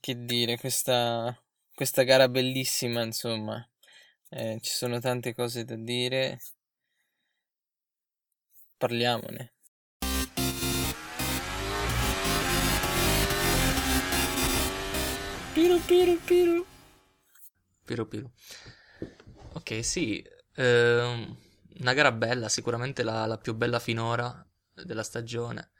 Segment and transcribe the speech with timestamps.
[0.00, 1.36] Che dire, questa,
[1.74, 3.66] questa gara bellissima, insomma,
[4.28, 6.40] eh, ci sono tante cose da dire,
[8.76, 9.54] parliamone.
[15.52, 16.66] Piru piru piru.
[17.84, 18.30] Piru piru.
[19.54, 20.24] Ok, sì,
[20.54, 21.36] ehm,
[21.80, 25.70] una gara bella, sicuramente la, la più bella finora della stagione.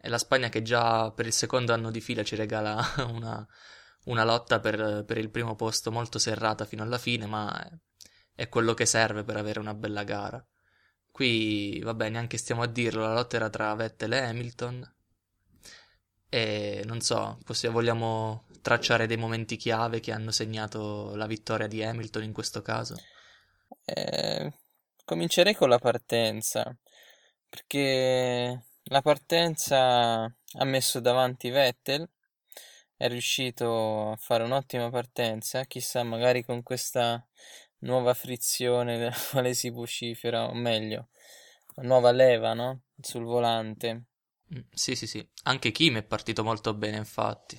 [0.00, 2.80] E la Spagna che già per il secondo anno di fila ci regala
[3.10, 3.46] una,
[4.04, 7.70] una lotta per, per il primo posto molto serrata fino alla fine, ma è,
[8.34, 10.44] è quello che serve per avere una bella gara.
[11.10, 14.94] Qui, vabbè, neanche stiamo a dirlo, la lotta era tra Vettel e Hamilton.
[16.30, 21.82] E non so, possiamo, vogliamo tracciare dei momenti chiave che hanno segnato la vittoria di
[21.82, 22.94] Hamilton in questo caso?
[23.84, 24.52] Eh,
[25.04, 26.76] comincerei con la partenza,
[27.48, 32.08] perché la partenza ha messo davanti Vettel,
[32.96, 37.24] è riuscito a fare un'ottima partenza, chissà, magari con questa
[37.78, 41.08] nuova frizione della quale si vocifera, o meglio,
[41.76, 42.82] nuova leva, no?
[43.00, 44.04] Sul volante.
[44.54, 45.26] Mm, Sì, sì, sì.
[45.44, 47.58] Anche Kim è partito molto bene, infatti.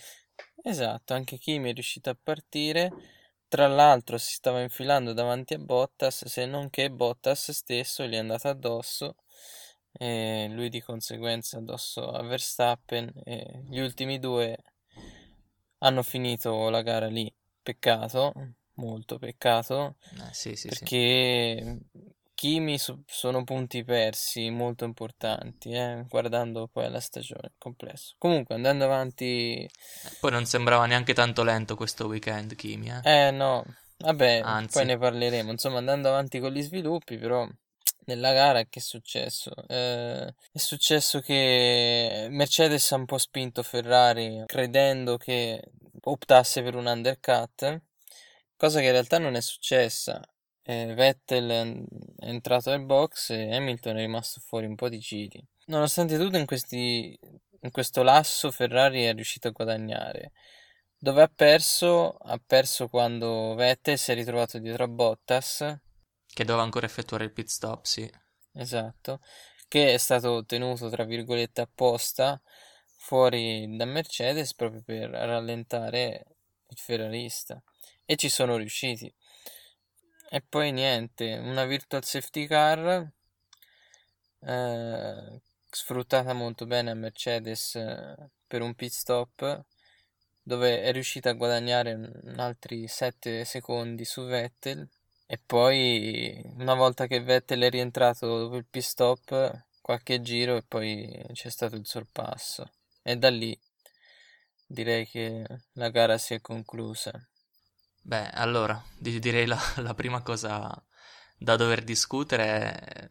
[0.63, 2.93] Esatto, anche Kimi è riuscito a partire.
[3.47, 8.17] Tra l'altro si stava infilando davanti a Bottas, se non che Bottas stesso gli è
[8.17, 9.15] andato addosso
[9.99, 14.57] e lui di conseguenza addosso a Verstappen e gli ultimi due
[15.79, 17.31] hanno finito la gara lì.
[17.61, 18.33] Peccato,
[18.75, 19.95] molto peccato,
[20.27, 20.69] Eh, sì, sì, sì.
[20.69, 21.79] perché
[22.33, 28.15] Kimi so- sono punti persi molto importanti, eh, guardando poi alla stagione, complesso.
[28.17, 29.69] Comunque, andando avanti,
[30.05, 33.27] Eh, Poi non sembrava neanche tanto lento questo weekend, Kimi, eh.
[33.27, 33.63] eh no,
[33.97, 35.51] vabbè, poi Anzi, ne parleremo.
[35.51, 37.47] Insomma, andando avanti con gli sviluppi, però
[38.05, 39.51] nella gara che è successo?
[39.67, 45.61] Eh, è successo che Mercedes ha un po' spinto Ferrari credendo che
[46.01, 47.81] optasse per un undercut,
[48.55, 50.21] cosa che in realtà non è successa.
[50.63, 51.49] Eh, Vettel
[52.17, 55.43] è entrato nel box e Hamilton è rimasto fuori un po' di giri.
[55.65, 57.17] Nonostante tutto, in questi,
[57.61, 60.31] in questo lasso Ferrari è riuscito a guadagnare.
[60.97, 62.17] Dove ha perso?
[62.17, 65.79] Ha perso quando Vettel si è ritrovato dietro a Bottas,
[66.33, 68.09] che doveva ancora effettuare il pit stop, sì.
[68.53, 69.19] esatto,
[69.67, 72.41] che è stato tenuto tra virgolette apposta
[72.97, 76.25] fuori da Mercedes proprio per rallentare
[76.67, 77.61] il ferrarista.
[78.05, 79.13] E ci sono riusciti.
[80.31, 83.11] E poi niente, una virtual safety car
[84.41, 88.15] eh, sfruttata molto bene a Mercedes eh,
[88.47, 89.65] per un pit stop
[90.41, 94.87] dove è riuscita a guadagnare altri 7 secondi su Vettel
[95.31, 100.63] e poi una volta che Vettel è rientrato dopo il pit stop qualche giro e
[100.63, 102.71] poi c'è stato il sorpasso
[103.03, 103.55] e da lì
[104.65, 107.11] direi che la gara si è conclusa.
[108.01, 110.69] Beh, allora, di- direi la, la prima cosa
[111.37, 113.09] da dover discutere è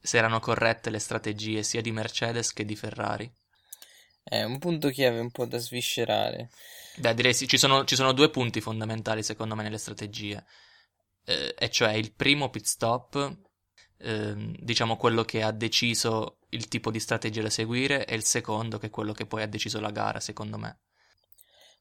[0.00, 3.30] se erano corrette le strategie sia di Mercedes che di Ferrari.
[4.22, 6.50] È un punto chiave un po' da sviscerare.
[6.96, 10.44] Beh, direi sì, ci sono, ci sono due punti fondamentali secondo me nelle strategie,
[11.28, 13.38] Eh, e cioè il primo pit stop,
[13.98, 18.78] ehm, diciamo quello che ha deciso il tipo di strategia da seguire, e il secondo
[18.78, 20.78] che è quello che poi ha deciso la gara, secondo me.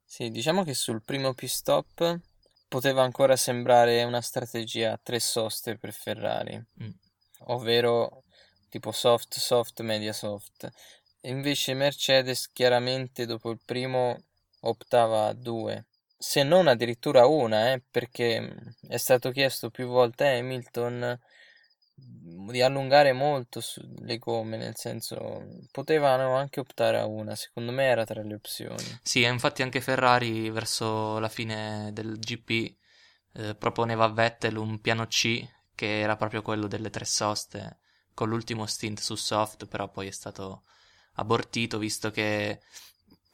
[0.03, 2.19] Sì, diciamo che sul primo pit stop
[2.68, 6.90] poteva ancora sembrare una strategia a tre soste per Ferrari, Mm.
[7.46, 8.24] ovvero
[8.68, 10.69] tipo soft, soft, media soft.
[11.22, 14.18] Invece Mercedes chiaramente dopo il primo
[14.62, 15.86] optava a due,
[16.17, 21.19] se non addirittura una, eh, perché è stato chiesto più volte a Hamilton
[22.00, 23.61] di allungare molto
[24.01, 29.00] le gomme, nel senso potevano anche optare a una, secondo me era tra le opzioni.
[29.01, 32.75] Sì, infatti anche Ferrari verso la fine del GP
[33.33, 37.79] eh, proponeva a Vettel un piano C che era proprio quello delle tre soste,
[38.13, 40.63] con l'ultimo stint su soft, però poi è stato
[41.13, 42.61] abortito visto che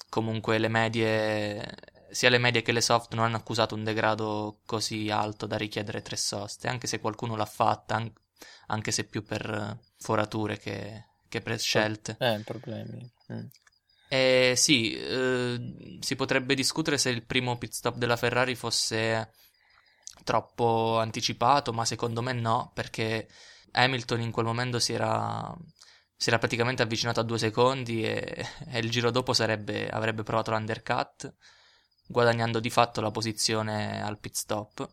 [0.10, 1.76] comunque le medie,
[2.14, 6.02] sia le medie che le soft non hanno accusato un degrado così alto da richiedere
[6.02, 8.14] tre soste, anche se qualcuno l'ha fatta, an-
[8.68, 12.18] anche se più per eh, forature che, che per scelte.
[12.20, 13.12] eh, problemi.
[13.32, 13.46] Mm.
[14.08, 19.32] Eh, sì, eh, si potrebbe discutere se il primo pit stop della Ferrari fosse
[20.24, 23.28] troppo anticipato, ma secondo me no, perché
[23.72, 25.54] Hamilton in quel momento si era,
[26.16, 30.52] si era praticamente avvicinato a due secondi e, e il giro dopo sarebbe- avrebbe provato
[30.52, 31.34] l'undercut,
[32.14, 34.88] guadagnando di fatto la posizione al pit stop.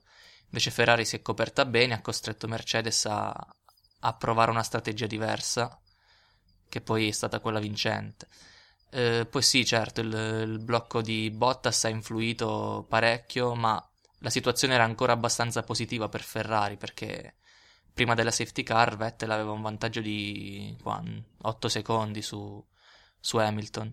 [0.46, 3.32] Invece Ferrari si è coperta bene, ha costretto Mercedes a,
[4.00, 5.80] a provare una strategia diversa,
[6.68, 8.26] che poi è stata quella vincente.
[8.90, 13.80] Eh, poi sì, certo, il, il blocco di Bottas ha influito parecchio, ma
[14.20, 17.36] la situazione era ancora abbastanza positiva per Ferrari perché
[17.92, 21.02] prima della safety car Vettel aveva un vantaggio di qua,
[21.42, 22.64] 8 secondi su,
[23.18, 23.92] su Hamilton.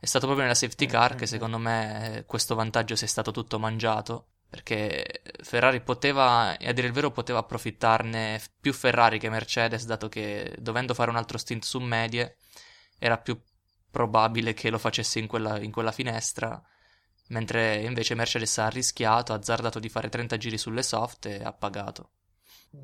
[0.00, 3.58] È stato proprio nella safety car che secondo me questo vantaggio si è stato tutto
[3.58, 9.84] mangiato perché Ferrari poteva, e a dire il vero, poteva approfittarne più Ferrari che Mercedes,
[9.84, 12.36] dato che dovendo fare un altro stint su medie
[12.98, 13.40] era più
[13.90, 16.60] probabile che lo facesse in quella, in quella finestra,
[17.28, 21.52] mentre invece Mercedes ha rischiato, ha azzardato di fare 30 giri sulle soft e ha
[21.52, 22.10] pagato.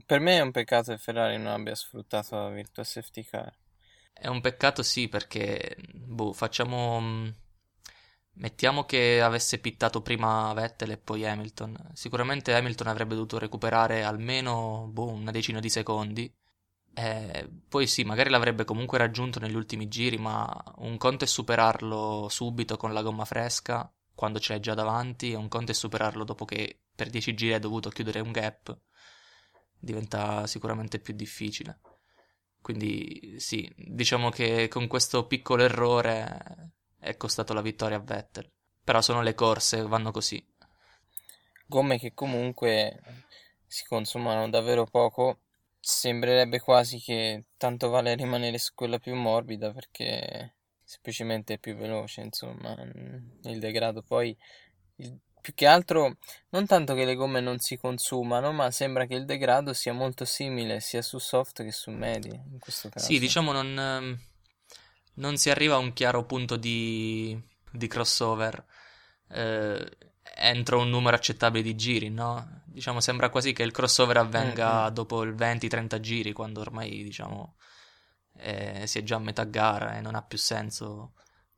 [0.04, 3.52] Per me è un peccato che Ferrari non abbia sfruttato la virtual safety car.
[4.18, 7.34] È un peccato sì perché, boh, facciamo
[8.38, 11.90] Mettiamo che avesse pittato prima Vettel e poi Hamilton.
[11.94, 16.30] Sicuramente Hamilton avrebbe dovuto recuperare almeno boh, una decina di secondi.
[16.94, 20.46] E poi sì, magari l'avrebbe comunque raggiunto negli ultimi giri, ma
[20.78, 25.36] un conto è superarlo subito con la gomma fresca, quando ce l'hai già davanti, e
[25.36, 28.78] un conto è superarlo dopo che per 10 giri hai dovuto chiudere un gap.
[29.78, 31.80] Diventa sicuramente più difficile.
[32.66, 38.50] Quindi sì, diciamo che con questo piccolo errore è costato la vittoria a Vettel.
[38.82, 40.44] Però sono le corse, vanno così.
[41.64, 43.00] Gomme che comunque
[43.68, 45.42] si consumano davvero poco.
[45.78, 52.22] Sembrerebbe quasi che tanto vale rimanere su quella più morbida perché semplicemente è più veloce,
[52.22, 52.74] insomma,
[53.44, 54.36] il degrado poi
[54.96, 55.16] il,
[55.46, 56.16] più che altro
[56.48, 60.25] non tanto che le gomme non si consumano, ma sembra che il degrado sia molto
[60.25, 63.06] simile sia su soft che su medi in questo caso.
[63.06, 64.19] Sì, diciamo non ehm,
[65.14, 67.40] non si arriva a un chiaro punto di,
[67.70, 68.64] di crossover
[69.28, 69.88] eh,
[70.34, 72.62] entro un numero accettabile di giri, no?
[72.64, 74.94] Diciamo, sembra quasi che il crossover avvenga mm-hmm.
[74.94, 77.54] dopo il 20-30 giri, quando ormai, diciamo,
[78.38, 81.12] eh, si è già a metà gara e non ha più senso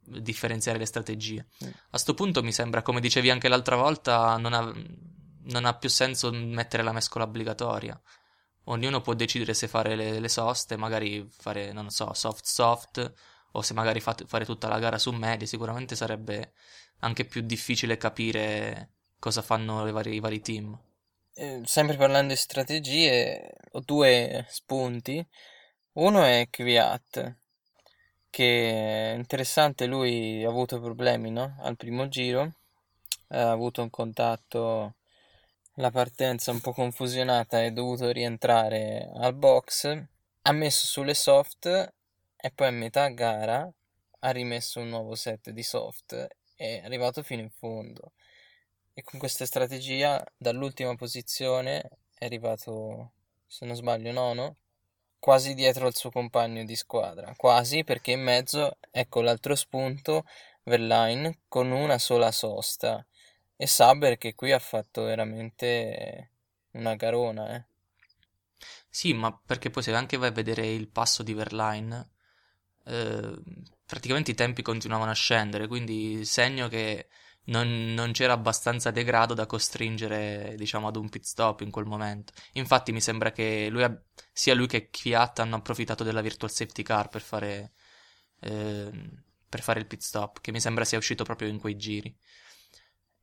[0.09, 1.47] differenziare le strategie.
[1.91, 4.73] A sto punto mi sembra, come dicevi anche l'altra volta, non ha,
[5.45, 8.01] non ha più senso mettere la mescola obbligatoria.
[8.65, 13.13] Ognuno può decidere se fare le, le soste, magari fare, non so, soft soft
[13.53, 16.53] o se magari fate, fare tutta la gara su medie, sicuramente sarebbe
[17.01, 20.79] anche più difficile capire cosa fanno vari, i vari team.
[21.35, 25.25] Eh, sempre parlando di strategie, ho due spunti.
[25.93, 27.38] Uno è Kvyat,
[28.31, 31.57] che interessante, lui ha avuto problemi no?
[31.61, 32.53] al primo giro,
[33.29, 34.95] ha avuto un contatto,
[35.75, 40.05] la partenza un po' confusionata, è dovuto rientrare al box,
[40.43, 41.67] ha messo sulle soft
[42.37, 43.71] e poi a metà gara
[44.21, 46.13] ha rimesso un nuovo set di soft
[46.57, 48.13] e è arrivato fino in fondo.
[48.95, 53.13] E con questa strategia dall'ultima posizione è arrivato,
[53.47, 54.57] se non sbaglio, nono,
[55.19, 57.33] quasi dietro al suo compagno di squadra.
[57.37, 60.25] Quasi perché in mezzo, ecco l'altro spunto,
[60.65, 63.05] Verline con una sola sosta.
[63.57, 66.31] E Saber che qui ha fatto veramente
[66.73, 67.65] una garona, eh.
[68.89, 72.11] Sì, ma perché poi se anche vai a vedere il passo di Verline,
[72.85, 73.35] eh,
[73.85, 77.09] praticamente i tempi continuavano a scendere, quindi segno che
[77.49, 82.33] non, non, c'era abbastanza degrado da costringere, diciamo, ad un pit stop in quel momento.
[82.53, 83.85] Infatti mi sembra che lui,
[84.33, 87.73] sia lui che Kvyat hanno approfittato della virtual safety car per fare,
[88.41, 88.91] eh,
[89.49, 92.15] per fare il pit stop, che mi sembra sia uscito proprio in quei giri.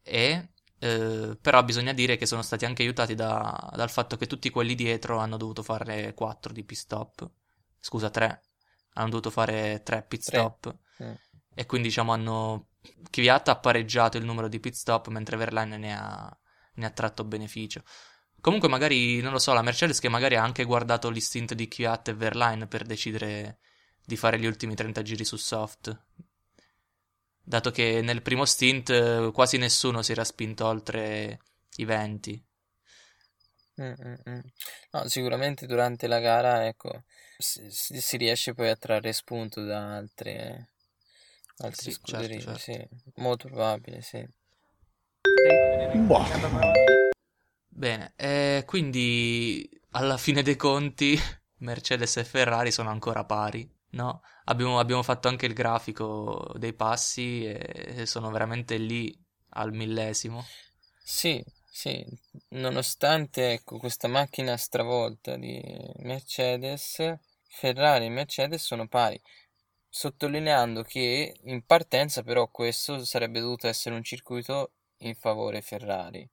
[0.04, 4.50] E eh, però bisogna dire che sono stati anche aiutati da, dal fatto che tutti
[4.50, 7.29] quelli dietro hanno dovuto fare 4 di pit stop.
[7.79, 8.41] Scusa, 3
[8.96, 10.75] hanno dovuto fare tre pit stop.
[11.03, 11.13] Mm.
[11.53, 12.67] e quindi diciamo hanno
[13.10, 16.38] Kvyat ha pareggiato il numero di pit stop mentre Verlaine ne ha,
[16.75, 17.84] ne ha tratto beneficio.
[18.42, 22.10] Comunque magari, non lo so, la Mercedes che magari ha anche guardato l'istinto di Kvyat
[22.10, 23.60] e Verlaine per decidere
[24.06, 25.98] di fare gli ultimi 30 giri su soft.
[27.42, 31.39] Dato che nel primo stint eh, quasi nessuno si era spinto oltre
[31.77, 32.46] i 20.
[33.82, 34.39] Mm, mm, mm.
[34.92, 37.04] No, sicuramente durante la gara, ecco,
[37.38, 40.70] si, si riesce poi a trarre spunto da altre,
[41.57, 42.95] altre sì, scuderie, certo, certo.
[43.03, 44.27] sì, molto probabile, sì.
[46.05, 46.24] Boh.
[47.67, 51.17] Bene, eh, quindi alla fine dei conti
[51.59, 54.21] Mercedes e Ferrari sono ancora pari, no?
[54.45, 59.13] Abbiamo, abbiamo fatto anche il grafico dei passi e sono veramente lì
[59.50, 60.45] al millesimo.
[61.03, 62.05] Sì, sì,
[62.50, 65.62] nonostante ecco, questa macchina stravolta di
[66.00, 69.19] Mercedes, Ferrari e Mercedes sono pari,
[69.95, 76.29] sottolineando che in partenza però questo sarebbe dovuto essere un circuito in favore Ferrari.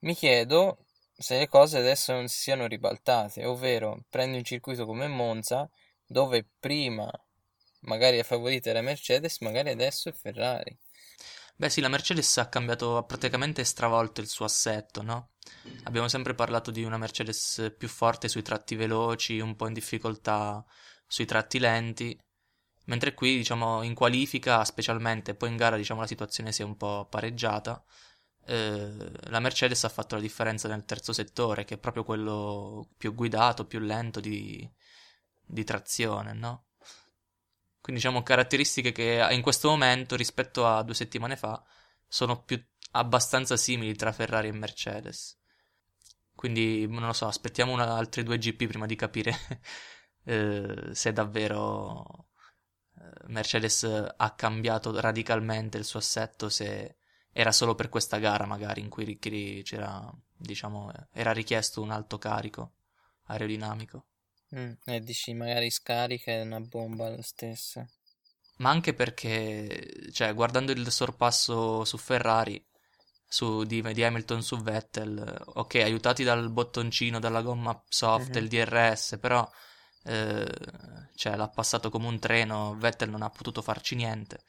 [0.00, 5.08] Mi chiedo se le cose adesso non si siano ribaltate, ovvero prendi un circuito come
[5.08, 5.68] Monza
[6.06, 7.10] dove prima
[7.80, 10.78] magari la favorita era Mercedes, magari adesso è Ferrari.
[11.56, 15.30] Beh sì, la Mercedes ha cambiato, ha praticamente stravolto il suo assetto, no?
[15.84, 20.64] Abbiamo sempre parlato di una Mercedes più forte sui tratti veloci, un po' in difficoltà
[21.04, 22.16] sui tratti lenti,
[22.86, 26.76] mentre qui, diciamo, in qualifica specialmente, poi in gara, diciamo, la situazione si è un
[26.76, 27.82] po' pareggiata.
[28.46, 28.92] Eh,
[29.28, 33.66] la Mercedes ha fatto la differenza nel terzo settore, che è proprio quello più guidato,
[33.66, 34.68] più lento di,
[35.44, 36.64] di trazione, no?
[37.80, 41.62] Quindi diciamo caratteristiche che in questo momento rispetto a due settimane fa
[42.08, 42.60] sono più
[42.92, 45.38] abbastanza simili tra Ferrari e Mercedes.
[46.34, 49.36] Quindi non lo so, aspettiamo una, altri due GP prima di capire
[50.24, 52.25] eh, se davvero
[53.28, 53.84] Mercedes
[54.16, 56.96] ha cambiato radicalmente il suo assetto, se
[57.32, 62.72] era solo per questa gara magari in cui c'era, diciamo, era richiesto un alto carico
[63.26, 64.06] aerodinamico.
[64.56, 67.86] Mm, e dici magari scarica è una bomba lo stesso.
[68.58, 72.64] Ma anche perché, cioè, guardando il sorpasso su Ferrari,
[73.28, 78.42] su, di, di, Hamilton su Vettel, ok, aiutati dal bottoncino, dalla gomma soft, mm-hmm.
[78.42, 79.46] il DRS, però
[80.06, 80.46] eh,
[81.14, 84.44] cioè, l'ha passato come un treno, Vettel non ha potuto farci niente.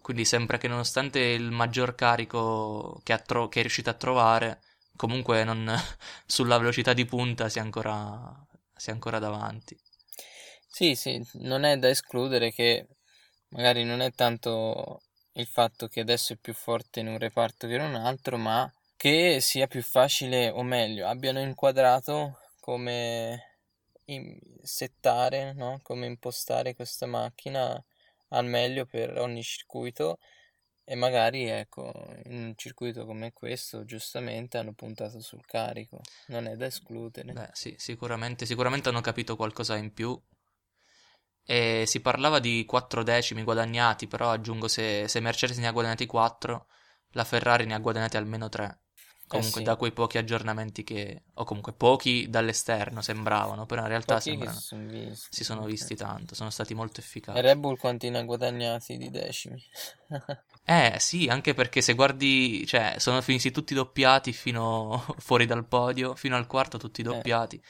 [0.00, 4.60] Quindi sembra che nonostante il maggior carico che, tro- che è riuscito a trovare,
[4.96, 5.70] comunque non,
[6.26, 9.76] sulla velocità di punta sia ancora sia ancora davanti.
[10.68, 12.86] Sì, sì, non è da escludere che
[13.48, 15.00] magari non è tanto
[15.32, 18.70] il fatto che adesso è più forte in un reparto che in un altro, ma
[18.96, 23.55] che sia più facile o meglio, abbiano inquadrato come
[24.62, 25.80] settare, no?
[25.82, 27.82] come impostare questa macchina
[28.28, 30.18] al meglio per ogni circuito
[30.88, 31.92] e magari, ecco,
[32.26, 36.00] in un circuito come questo, giustamente hanno puntato sul carico.
[36.28, 37.32] Non è da escludere.
[37.32, 40.16] Beh, sì, sicuramente, sicuramente hanno capito qualcosa in più.
[41.44, 46.06] E si parlava di 4 decimi guadagnati, però aggiungo se, se Mercedes ne ha guadagnati
[46.06, 46.68] 4,
[47.10, 48.80] la Ferrari ne ha guadagnati almeno 3.
[49.28, 49.68] Comunque, eh sì.
[49.68, 54.66] da quei pochi aggiornamenti che, o comunque pochi dall'esterno sembravano, però in realtà sembrano, si,
[54.66, 57.36] sono visti, si sono visti tanto, sono stati molto efficaci.
[57.36, 59.60] E Red Bull quanti ne ha guadagnati di decimi?
[60.64, 66.14] eh sì, anche perché se guardi, cioè, sono finiti tutti doppiati fino fuori dal podio,
[66.14, 67.04] fino al quarto tutti eh.
[67.04, 67.56] doppiati.
[67.56, 67.62] Eh.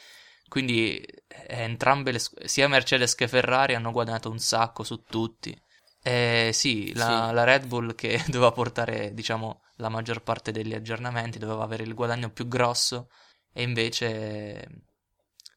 [0.49, 5.59] Quindi eh, entrambe le, sia Mercedes che Ferrari hanno guadagnato un sacco su tutti.
[6.03, 7.35] Eh, sì, la, sì.
[7.35, 11.95] la Red Bull che doveva portare, diciamo, la maggior parte degli aggiornamenti, doveva avere il
[11.95, 13.11] guadagno più grosso
[13.53, 14.85] e invece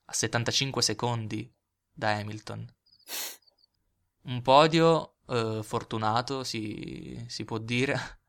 [0.05, 1.51] a 75 secondi
[1.91, 2.67] da Hamilton.
[4.21, 8.21] Un podio eh, fortunato, si, si può dire.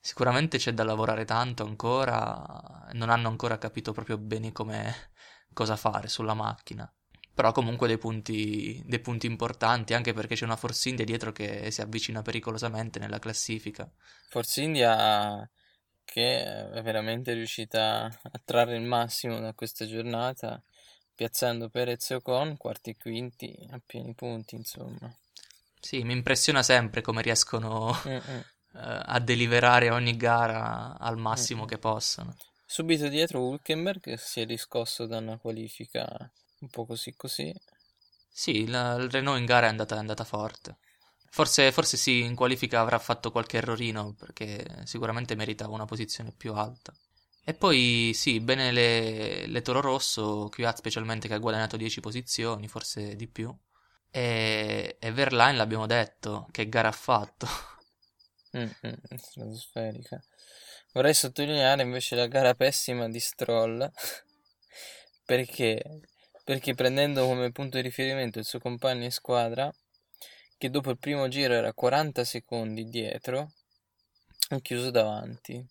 [0.00, 5.12] Sicuramente c'è da lavorare tanto ancora, non hanno ancora capito proprio bene come,
[5.52, 6.92] cosa fare sulla macchina.
[7.34, 11.70] Però comunque dei punti, dei punti importanti, anche perché c'è una Force India dietro che
[11.70, 13.90] si avvicina pericolosamente nella classifica.
[14.28, 15.48] Force India
[16.04, 20.62] che è veramente riuscita a trarre il massimo da questa giornata,
[21.14, 25.10] piazzando Perez e Ocon quarti e quinti a pieni punti, insomma.
[25.80, 28.20] Sì, mi impressiona sempre come riescono uh,
[28.72, 31.68] a deliberare ogni gara al massimo Mm-mm.
[31.68, 32.36] che possono.
[32.66, 36.30] Subito dietro Hulkenberg si è riscosso da una qualifica
[36.62, 37.52] un po' così così.
[38.30, 40.78] Sì, la, il Renault in gara è andata, è andata forte.
[41.30, 46.54] Forse, forse sì, in qualifica avrà fatto qualche errorino perché sicuramente meritava una posizione più
[46.54, 46.92] alta.
[47.44, 52.68] E poi sì, bene le, le Toro Rosso, Kvyat specialmente che ha guadagnato 10 posizioni,
[52.68, 53.54] forse di più.
[54.10, 57.46] E, e Verline l'abbiamo detto, che gara ha fatto.
[58.56, 60.22] Mm, mm, stratosferica.
[60.92, 63.90] Vorrei sottolineare invece la gara pessima di Stroll
[65.24, 65.82] perché
[66.44, 69.72] perché prendendo come punto di riferimento il suo compagno in squadra,
[70.58, 73.52] che dopo il primo giro era 40 secondi dietro,
[74.50, 75.64] ha chiuso davanti.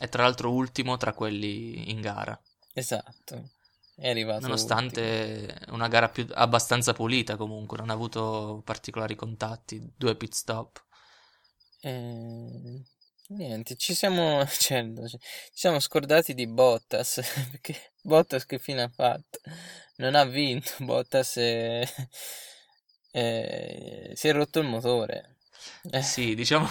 [0.00, 2.40] E tra l'altro ultimo tra quelli in gara.
[2.72, 3.50] Esatto.
[3.96, 5.74] È arrivato Nonostante ultimo.
[5.74, 10.84] una gara più, abbastanza pulita comunque, non ha avuto particolari contatti, due pit stop.
[11.80, 12.82] Eh,
[13.30, 15.18] Niente, ci siamo, certo, ci
[15.52, 17.20] siamo scordati di Bottas,
[17.50, 19.40] perché Bottas che fine ha fatto?
[19.96, 21.86] Non ha vinto, Bottas è,
[23.10, 25.36] è, si è rotto il motore.
[25.90, 26.02] Eh.
[26.02, 26.68] Sì, diciamo,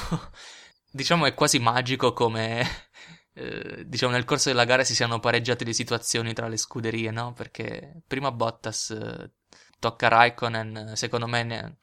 [0.92, 2.66] diciamo è quasi magico come
[3.34, 7.34] eh, diciamo nel corso della gara si siano pareggiate le situazioni tra le scuderie, no?
[7.34, 9.32] Perché prima Bottas eh,
[9.80, 11.78] tocca Raikkonen, secondo me ne,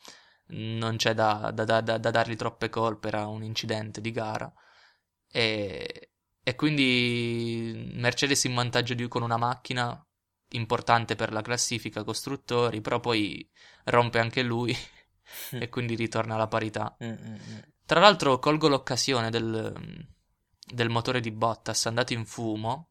[0.47, 4.53] non c'è da, da, da, da dargli troppe colpe, era un incidente di gara.
[5.37, 6.11] E,
[6.45, 10.01] e quindi Mercedes in vantaggio di, con una macchina
[10.51, 13.51] importante per la classifica costruttori, però poi
[13.87, 14.77] rompe anche lui
[15.51, 16.97] e quindi ritorna alla parità.
[17.03, 17.65] Mm-mm.
[17.85, 20.07] Tra l'altro colgo l'occasione del,
[20.73, 22.91] del motore di Bottas andato in fumo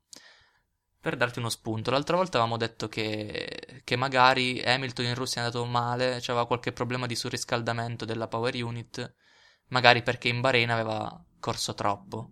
[1.00, 1.92] per darti uno spunto.
[1.92, 6.74] L'altra volta avevamo detto che, che magari Hamilton in Russia è andato male, c'aveva qualche
[6.74, 9.16] problema di surriscaldamento della power unit,
[9.70, 12.30] magari perché in Bahrain aveva corso troppo,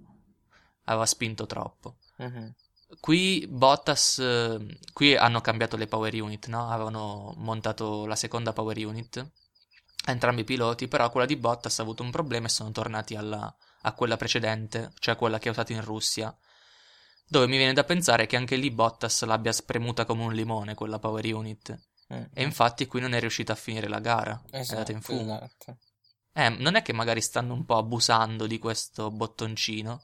[0.86, 1.98] aveva spinto troppo.
[2.20, 2.53] Mhm.
[3.00, 6.70] Qui Bottas, eh, qui hanno cambiato le power unit, no?
[6.70, 9.25] Avevano montato la seconda power unit,
[10.06, 13.53] entrambi i piloti, però quella di Bottas ha avuto un problema e sono tornati alla-
[13.84, 16.36] a quella precedente, cioè quella che ha usato in Russia,
[17.27, 21.00] dove mi viene da pensare che anche lì Bottas l'abbia spremuta come un limone quella
[21.00, 21.77] power unit.
[22.13, 22.24] Mm.
[22.34, 25.36] E infatti qui non è riuscito a finire la gara, è Esatto, andata in fumo.
[25.36, 25.77] esatto.
[26.33, 30.03] Eh, non è che magari stanno un po' abusando di questo bottoncino?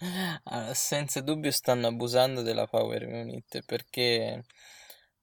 [0.44, 4.44] Ah, senza dubbio stanno abusando della Power Unit perché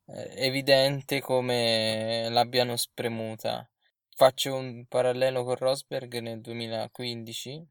[0.05, 3.67] è evidente come l'abbiano spremuta.
[4.15, 7.65] Faccio un parallelo con Rosberg nel 2015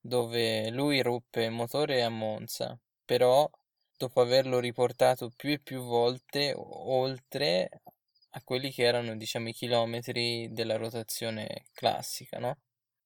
[0.00, 3.48] dove lui ruppe il motore a Monza, però
[3.96, 7.82] dopo averlo riportato più e più volte oltre
[8.30, 12.58] a quelli che erano, diciamo, i chilometri della rotazione classica, no?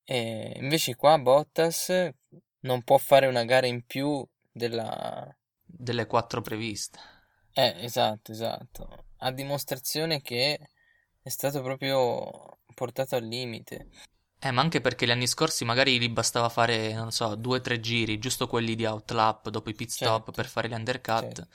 [0.05, 2.11] E invece qua Bottas
[2.61, 5.37] non può fare una gara in più della...
[5.64, 6.99] Delle quattro previste.
[7.52, 9.07] Eh, esatto, esatto.
[9.19, 10.59] A dimostrazione che
[11.23, 13.88] è stato proprio portato al limite.
[14.41, 17.61] Eh, ma anche perché gli anni scorsi magari gli bastava fare, non so, due o
[17.61, 21.23] tre giri, giusto quelli di outlap dopo i pit stop Certo, per fare gli undercut,
[21.23, 21.49] certo.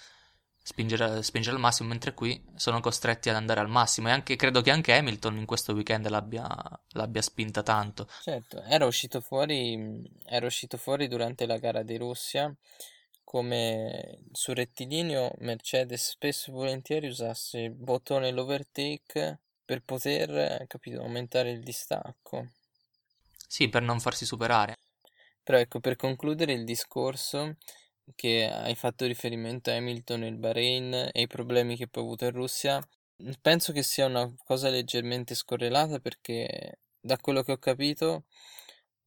[0.68, 4.10] Spingere, spingere al massimo, mentre qui sono costretti ad andare al massimo.
[4.10, 6.46] E anche, credo che anche Hamilton in questo weekend l'abbia,
[6.90, 8.10] l'abbia spinta tanto.
[8.22, 12.54] Certo, era uscito fuori, era uscito fuori durante la gara di Russia
[13.24, 21.52] come sul rettilineo Mercedes spesso e volentieri usasse il bottone l'overtake per poter, capito, aumentare
[21.52, 22.52] il distacco.
[23.48, 24.78] Sì, per non farsi superare.
[25.44, 27.56] Però ecco, per concludere il discorso
[28.16, 32.06] che hai fatto riferimento a Hamilton e il Bahrain e i problemi che poi ha
[32.06, 32.88] avuto in Russia,
[33.42, 38.26] penso che sia una cosa leggermente scorrelata perché da quello che ho capito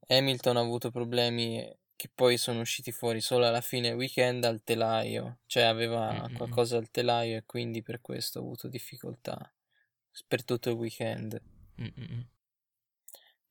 [0.09, 5.41] Hamilton ha avuto problemi che poi sono usciti fuori solo alla fine weekend al telaio,
[5.47, 6.35] cioè aveva Mm, mm, mm.
[6.35, 9.53] qualcosa al telaio e quindi per questo ha avuto difficoltà
[10.27, 11.41] per tutto il weekend.
[11.81, 12.21] Mm, mm, mm.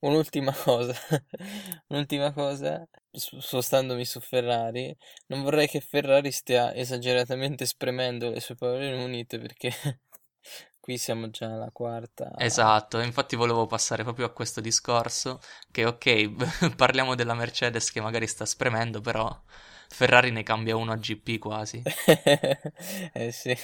[0.01, 0.93] Un'ultima cosa,
[1.87, 4.95] un'ultima cosa, spostandomi su Ferrari,
[5.27, 9.71] non vorrei che Ferrari stia esageratamente spremendo le sue power unit perché
[10.79, 12.31] qui siamo già alla quarta.
[12.41, 15.39] Esatto, infatti volevo passare proprio a questo discorso,
[15.71, 19.29] che ok, parliamo della Mercedes che magari sta spremendo, però
[19.89, 21.87] Ferrari ne cambia uno a GP quasi.
[23.13, 23.55] Eh sì,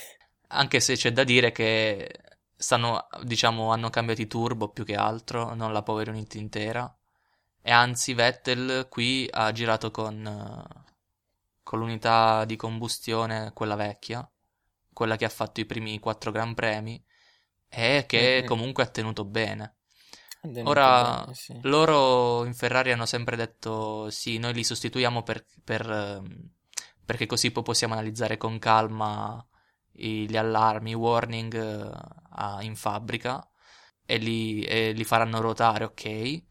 [0.48, 2.20] Anche se c'è da dire che
[2.56, 6.94] stanno, diciamo, hanno cambiato i turbo più che altro, non la power unit intera.
[7.62, 10.84] E anzi, Vettel qui ha girato con, eh,
[11.64, 14.28] con l'unità di combustione, quella vecchia,
[14.94, 17.04] quella che ha fatto i primi quattro Gran Premi,
[17.70, 18.48] e che Mm, mm.
[18.48, 19.76] comunque ha tenuto bene.
[20.64, 21.60] Ora, bene, sì.
[21.64, 26.50] loro in Ferrari hanno sempre detto sì, noi li sostituiamo per, per, ehm,
[27.04, 29.44] perché così poi possiamo analizzare con calma
[29.96, 31.90] gli allarmi, i warning eh,
[32.32, 33.48] a- in fabbrica
[34.06, 36.44] e li, e li faranno ruotare, ok.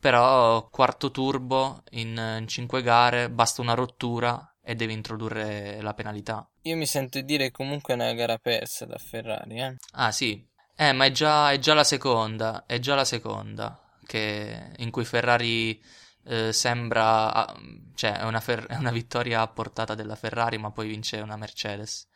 [0.00, 6.48] Però quarto turbo in, 5 gare basta una rottura e devi introdurre la penalità.
[6.62, 9.76] Io mi sento dire comunque è una gara persa da Ferrari, eh.
[9.94, 14.72] Ah sì, eh, ma è già, è già la seconda, è già la seconda che,
[14.78, 15.80] in cui Ferrari
[16.24, 17.54] eh, sembra, ah,
[17.94, 21.36] cioè è una, fer- è una vittoria a portata della Ferrari, ma poi vince una
[21.36, 22.08] Mercedes.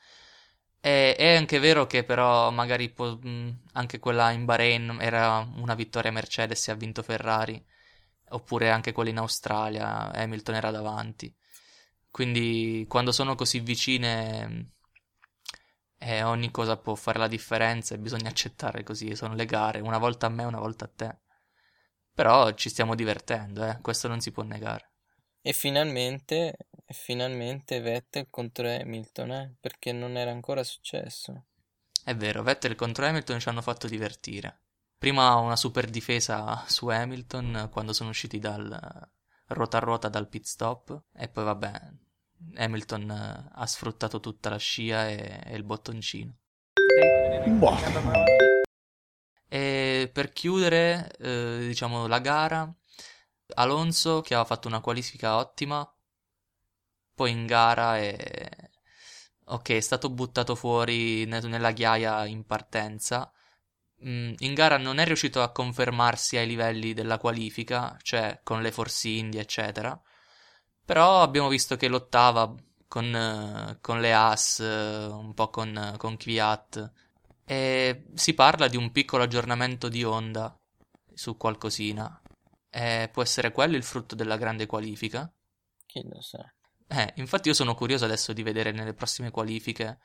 [0.87, 5.75] E- è anche vero che però magari po- mh, anche quella in Bahrain era una
[5.75, 7.63] vittoria Mercedes e ha vinto Ferrari,
[8.31, 11.35] oppure anche quella in Australia, Hamilton era davanti.
[12.11, 14.71] Quindi quando sono così vicine
[15.99, 19.99] eh, ogni cosa può fare la differenza e bisogna accettare così, sono le gare, una
[19.99, 21.19] volta a me, una volta a te.
[22.15, 24.91] Però ci stiamo divertendo, eh, questo non si può negare.
[25.41, 31.47] E finalmente, e finalmente Vettel contro Hamilton, eh, perché non era ancora successo.
[32.05, 34.61] È vero, Vettel contro Hamilton ci hanno fatto divertire.
[34.97, 39.11] Prima una super difesa su Hamilton quando sono usciti dal
[39.49, 41.73] ruota a ruota dal pit stop e poi vabbè,
[42.57, 46.37] Hamilton eh, ha sfruttato tutta la scia e, e il bottoncino.
[47.59, 47.77] Boh.
[49.49, 52.73] E per chiudere, eh, diciamo, la gara,
[53.55, 55.89] Alonso che aveva fatto una qualifica ottima,
[57.17, 58.49] poi in gara è...
[59.49, 63.33] Ok, è stato buttato fuori ne- nella ghiaia in partenza,
[63.99, 68.73] mh, in gara non è riuscito a confermarsi ai livelli della qualifica, cioè con le
[68.73, 70.01] Force India, eccetera.
[70.85, 72.55] Però abbiamo visto che lottava
[72.89, 76.93] con, con le As, un po' con, con Kvyat.
[77.45, 80.57] E si parla di un piccolo aggiornamento di Honda
[81.15, 82.21] su qualcosina.
[82.71, 85.31] E può essere quello il frutto della grande qualifica?
[85.87, 86.45] Chi lo sa.
[86.89, 89.99] Eh, infatti io sono curioso adesso di vedere nelle prossime qualifiche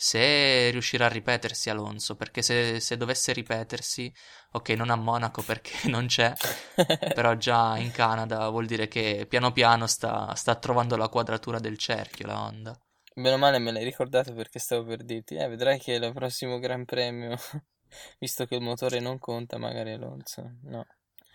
[0.00, 4.12] se riuscirà a ripetersi Alonso, perché se, se, dovesse ripetersi,
[4.52, 6.32] ok, non a Monaco perché non c'è,
[7.14, 11.76] però già in Canada vuol dire che piano piano sta, sta trovando la quadratura del
[11.78, 12.80] cerchio la Honda.
[13.12, 16.60] Bene o male me l'hai ricordato perché stavo per dirti, eh, vedrai che il prossimo
[16.60, 17.36] Gran Premio,
[18.20, 20.86] visto che il motore non conta, magari Alonso, no.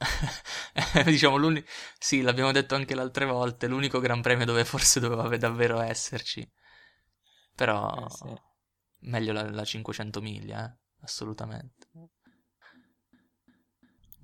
[1.06, 5.36] diciamo l'unico, sì, l'abbiamo detto anche le altre volte, l'unico Gran Premio dove forse doveva
[5.38, 6.50] davvero esserci.
[7.56, 8.06] Però...
[8.06, 8.52] Eh, sì
[9.04, 10.78] meglio la, la 500 miglia, eh?
[11.02, 11.88] assolutamente.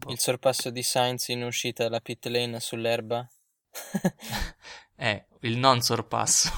[0.08, 3.28] Il sorpasso di Sainz in uscita dalla pit lane sull'erba?
[4.96, 6.52] eh, il non sorpasso.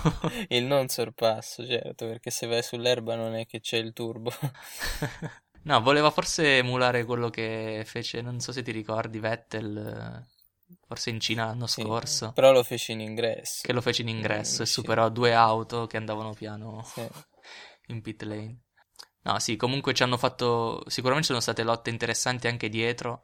[0.50, 4.32] il non sorpasso, certo, perché se vai sull'erba non è che c'è il turbo.
[5.64, 10.26] No, voleva forse emulare quello che fece, non so se ti ricordi, Vettel
[10.88, 12.32] forse in Cina l'anno sì, scorso.
[12.34, 13.62] Però lo fece in ingresso.
[13.64, 16.84] Che lo fece in ingresso e superò due auto che andavano piano.
[16.84, 17.08] Sì
[17.92, 18.60] in pit lane.
[19.24, 20.84] No, sì, comunque ci hanno fatto.
[20.88, 23.24] Sicuramente ci sono state lotte interessanti anche dietro.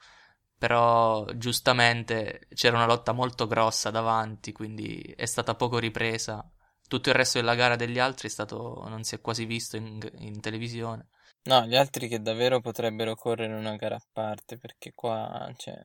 [0.58, 6.44] Però giustamente c'era una lotta molto grossa davanti, quindi è stata poco ripresa.
[6.88, 10.00] Tutto il resto della gara degli altri è stato, non si è quasi visto in,
[10.18, 11.10] in televisione.
[11.48, 15.82] No, gli altri che davvero potrebbero correre una gara a parte, perché qua, cioè,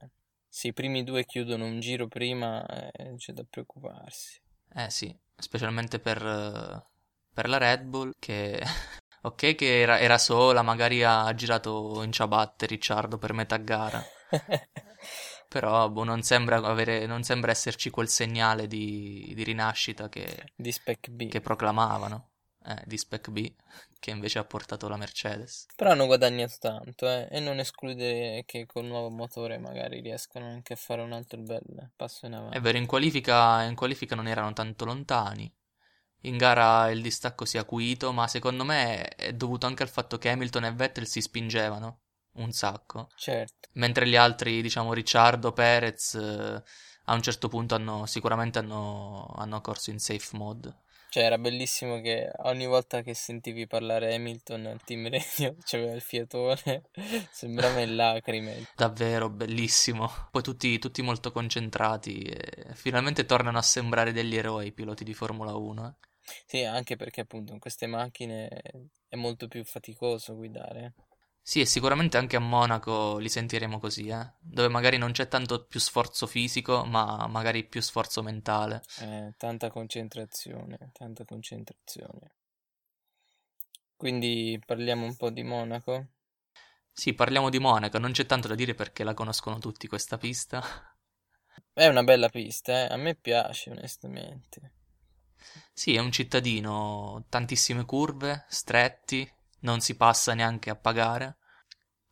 [0.49, 4.41] se i primi due chiudono un giro prima, eh, c'è da preoccuparsi.
[4.75, 6.19] Eh sì, specialmente per,
[7.33, 8.61] per la Red Bull che
[9.23, 14.03] ok che era, era, sola, magari ha girato in ciabatte Ricciardo per metà gara.
[15.49, 20.73] Però boh, non, sembra avere, non sembra esserci quel segnale di, di rinascita che, di
[20.73, 21.29] Spec B.
[21.29, 22.32] che proclamavano.
[22.65, 23.53] Eh, di Spec B,
[23.99, 25.67] che invece ha portato la Mercedes.
[25.75, 30.75] Però hanno guadagnato tanto, eh, e non esclude che col nuovo motore magari riescano anche
[30.75, 32.57] a fare un altro bel passo in avanti.
[32.57, 35.53] È vero, in qualifica, in qualifica non erano tanto lontani
[36.23, 40.19] in gara il distacco si è acuito, ma secondo me è dovuto anche al fatto
[40.19, 42.01] che Hamilton e Vettel si spingevano
[42.35, 43.09] un sacco.
[43.17, 43.69] Certo.
[43.73, 46.63] Mentre gli altri, diciamo Ricciardo, Perez, eh,
[47.07, 50.82] a un certo punto hanno, sicuramente hanno, hanno corso in safe mode.
[51.13, 56.01] Cioè, era bellissimo che ogni volta che sentivi parlare Hamilton al team radio c'aveva il
[56.01, 56.85] fiatone,
[57.31, 58.69] sembrava in lacrime.
[58.75, 60.11] Davvero bellissimo.
[60.31, 65.13] Poi tutti, tutti molto concentrati e finalmente tornano a sembrare degli eroi i piloti di
[65.13, 65.87] Formula 1.
[65.87, 66.09] Eh.
[66.47, 68.49] Sì, anche perché appunto in queste macchine
[69.07, 70.95] è molto più faticoso guidare.
[71.45, 74.33] Sì, e sicuramente anche a Monaco li sentiremo così, eh?
[74.41, 78.83] Dove magari non c'è tanto più sforzo fisico, ma magari più sforzo mentale.
[79.01, 82.37] Eh, tanta concentrazione, tanta concentrazione.
[83.97, 86.09] Quindi parliamo un po' di Monaco?
[86.91, 90.63] Sì, parliamo di Monaco, non c'è tanto da dire perché la conoscono tutti questa pista.
[91.75, 92.93] È una bella pista, eh?
[92.93, 94.73] A me piace onestamente.
[95.73, 99.31] Sì, è un cittadino, tantissime curve, stretti,
[99.63, 101.39] non si passa neanche a pagare,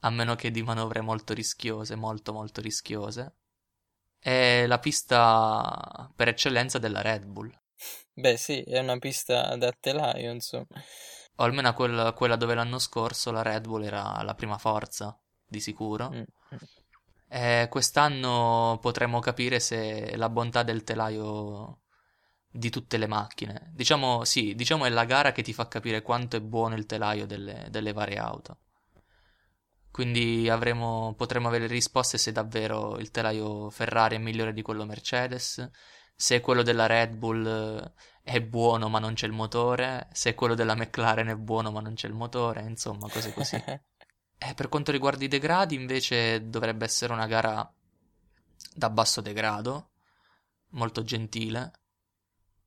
[0.00, 3.34] a meno che di manovre molto rischiose, molto molto rischiose.
[4.18, 7.56] È la pista per eccellenza della Red Bull.
[8.12, 10.66] Beh sì, è una pista da telaio, insomma.
[11.36, 15.60] O almeno quella, quella dove l'anno scorso la Red Bull era la prima forza, di
[15.60, 16.10] sicuro.
[16.10, 16.22] Mm.
[17.28, 21.82] E quest'anno potremo capire se la bontà del telaio
[22.50, 23.70] di tutte le macchine.
[23.72, 27.26] Diciamo, sì, diciamo è la gara che ti fa capire quanto è buono il telaio
[27.26, 28.58] delle, delle varie auto.
[29.90, 35.68] Quindi avremo, potremo avere risposte se davvero il telaio Ferrari è migliore di quello Mercedes,
[36.14, 40.54] se quello della Red Bull eh, è buono ma non c'è il motore, se quello
[40.54, 43.56] della McLaren è buono ma non c'è il motore, insomma, cose così.
[44.38, 47.68] e per quanto riguarda i degradi, invece, dovrebbe essere una gara
[48.74, 49.90] da basso degrado,
[50.70, 51.72] molto gentile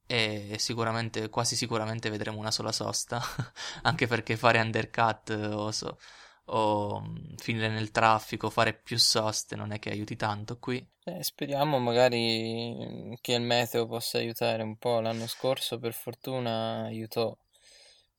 [0.06, 3.22] e sicuramente, quasi sicuramente vedremo una sola sosta,
[3.84, 5.98] anche perché fare undercut o, so,
[6.46, 10.86] o mm, finire nel traffico, fare più soste non è che aiuti tanto qui.
[11.06, 16.84] Eh, speriamo magari mm, che il meteo possa aiutare un po', l'anno scorso per fortuna
[16.84, 17.36] aiutò,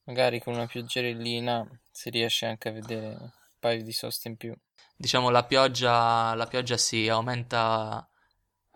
[0.04, 4.54] magari con una pioggerellina si riesce anche a vedere un paio di soste in più.
[4.96, 8.08] Diciamo la pioggia, la pioggia sì, aumenta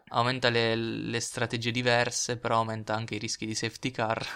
[0.09, 4.27] aumenta le, le, strategie diverse, però aumenta anche i rischi di safety car.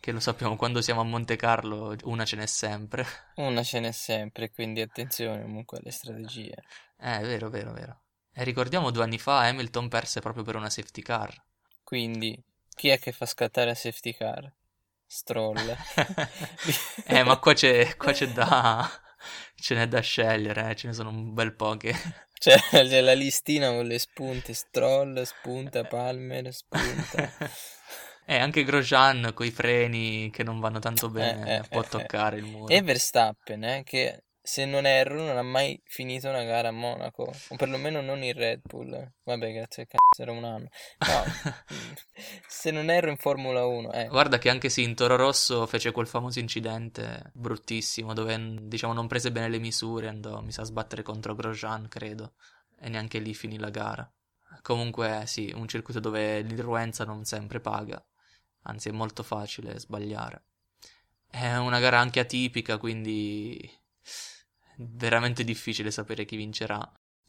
[0.00, 3.06] che lo sappiamo quando siamo a Monte Carlo una ce n'è sempre.
[3.36, 6.54] Una ce n'è sempre, quindi attenzione comunque alle strategie.
[6.98, 8.00] Eh, è vero, vero, vero.
[8.34, 11.34] E ricordiamo due anni fa Hamilton perse proprio per una safety car.
[11.82, 12.40] Quindi
[12.74, 14.50] chi è che fa scattare a safety car?
[15.06, 15.58] Stroll.
[17.06, 18.88] eh, ma qua c'è, qua c'è da...
[19.62, 20.74] ce n'è da scegliere, eh.
[20.74, 21.94] ce ne sono un bel po' che...
[22.42, 27.30] Cioè, c'è la listina con le spunte, Stroll, spunta, Palmer, spunta.
[28.26, 31.82] E eh, anche Grosjean con i freni che non vanno tanto bene Eh, eh, può
[31.82, 32.66] eh, toccare il muro.
[32.66, 37.32] E Verstappen, eh, che se non erro non ha mai finito una gara a Monaco,
[37.48, 39.12] o perlomeno non in Red Bull.
[39.22, 40.68] Vabbè, grazie al cazzo, era un anno.
[40.98, 41.24] No,
[42.48, 44.08] se non erro in Formula 1, eh.
[44.08, 49.06] Guarda che anche sì, in Toro Rosso fece quel famoso incidente bruttissimo dove diciamo non
[49.06, 52.34] prese bene le misure, andò mi sa a sbattere contro Grosjean, credo,
[52.80, 54.10] e neanche lì finì la gara.
[54.60, 58.04] Comunque sì, un circuito dove l'irruenza non sempre paga,
[58.62, 60.46] anzi è molto facile sbagliare.
[61.30, 63.80] È una gara anche atipica, quindi
[64.76, 66.80] veramente difficile sapere chi vincerà.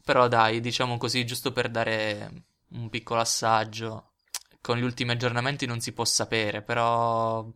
[0.04, 4.12] Però dai, diciamo così, giusto per dare un piccolo assaggio,
[4.60, 7.46] con gli ultimi aggiornamenti non si può sapere, però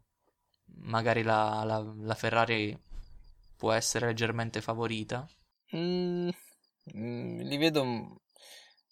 [0.82, 2.78] magari la, la, la Ferrari
[3.56, 5.28] può essere leggermente favorita.
[5.74, 6.28] Mm,
[6.96, 8.22] mm, li vedo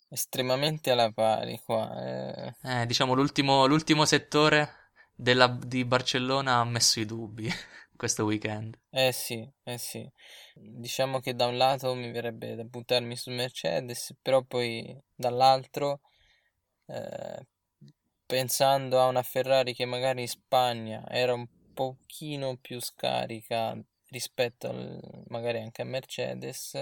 [0.09, 1.93] estremamente alla pari qua.
[2.05, 2.55] Eh.
[2.63, 7.51] Eh, diciamo l'ultimo, l'ultimo settore della, di Barcellona ha messo i dubbi
[7.97, 8.79] questo weekend.
[8.91, 10.09] Eh sì, eh sì.
[10.55, 16.01] Diciamo che da un lato mi verrebbe da buttarmi su Mercedes, però poi dall'altro,
[16.87, 17.47] eh,
[18.27, 23.77] pensando a una Ferrari che magari in Spagna era un pochino più scarica
[24.09, 26.75] rispetto al, magari anche a Mercedes,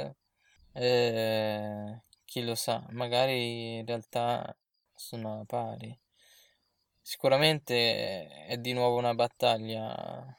[0.72, 4.56] eh, chi lo sa, magari in realtà
[4.94, 5.98] sono pari.
[7.00, 10.38] Sicuramente è di nuovo una battaglia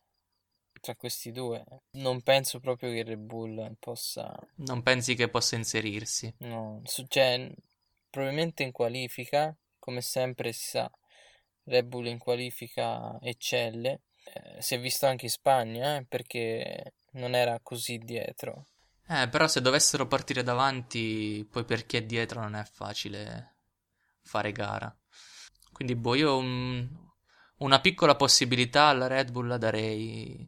[0.86, 1.65] tra questi due.
[1.93, 4.32] Non penso proprio che Red Bull possa.
[4.58, 6.32] Non pensi che possa inserirsi?
[6.39, 7.52] No, cioè,
[8.08, 10.91] probabilmente in qualifica, come sempre si sa,
[11.63, 14.02] Red Bull in qualifica eccelle.
[14.32, 18.67] Eh, si è visto anche in Spagna, eh, perché non era così dietro.
[19.08, 23.56] Eh, però se dovessero partire davanti, poi per chi è dietro non è facile
[24.21, 24.95] fare gara.
[25.71, 27.05] Quindi, boh, io un,
[27.65, 30.47] una piccola possibilità alla Red Bull la darei.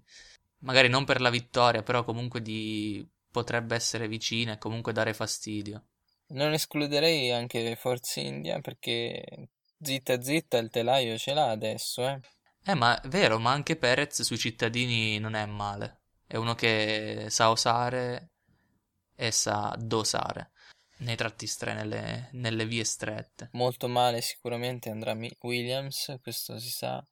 [0.59, 5.87] Magari non per la vittoria, però comunque di potrebbe essere vicina e comunque dare fastidio.
[6.29, 9.49] Non escluderei anche Forza India perché
[9.79, 12.19] zitta zitta il telaio ce l'ha adesso, eh.
[12.63, 16.01] Eh, ma è vero, ma anche Perez sui cittadini non è male.
[16.27, 18.31] È uno che sa osare
[19.15, 20.51] e sa dosare
[20.99, 23.49] nei tratti stretti, nelle, nelle, vie strette.
[23.53, 27.05] Molto male sicuramente andrà Williams, questo si sa.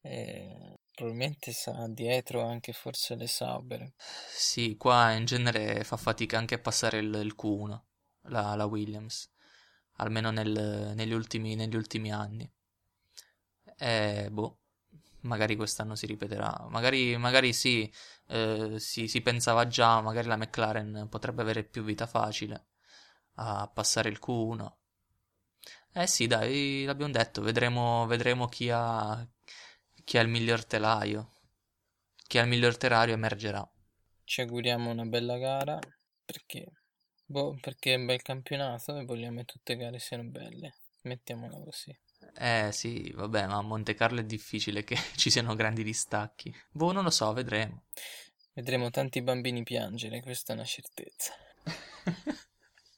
[0.00, 3.92] E probabilmente sarà dietro anche forse le Sauber.
[3.96, 7.80] Sì, qua in genere fa fatica anche a passare il, il Q1,
[8.28, 9.30] la, la, Williams,
[9.96, 12.50] almeno nel, negli, ultimi, negli ultimi anni.
[13.76, 14.58] E boh,
[15.20, 16.66] magari quest'anno si ripeterà.
[16.68, 17.92] Magari, magari sì,
[18.28, 22.66] eh, si, si pensava già, magari la McLaren potrebbe avere più vita facile
[23.38, 24.76] a passare il Q1.
[25.92, 29.26] Eh sì, dai, l'abbiamo detto, vedremo, vedremo chi, ha,
[30.04, 31.32] chi ha il miglior telaio.
[32.26, 33.68] Chi ha il miglior telaio emergerà.
[34.24, 35.78] Ci auguriamo una bella gara
[36.24, 36.66] perché,
[37.24, 40.74] boh, perché è un bel campionato e vogliamo che tutte le gare siano belle.
[41.02, 41.96] Mettiamola così.
[42.34, 46.54] Eh sì, vabbè, ma a Monte Carlo è difficile che ci siano grandi distacchi.
[46.70, 47.84] Boh, non lo so, vedremo.
[48.52, 51.32] Vedremo tanti bambini piangere, questa è una certezza.